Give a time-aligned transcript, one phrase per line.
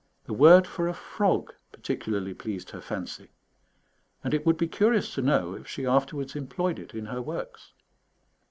[0.25, 3.33] The word for a frog particularly pleased her fancy;
[4.23, 7.73] and it would be curious to know if she afterwards employed it in her works.